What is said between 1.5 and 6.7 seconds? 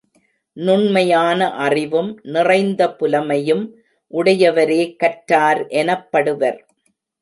அறிவும், நிறைந்த புலமையும் உடையவரே கற்றார் எனப்படுவர்.